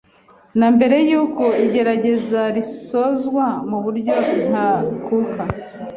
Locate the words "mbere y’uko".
0.75-1.43